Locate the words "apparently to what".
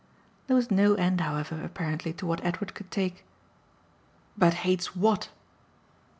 1.63-2.43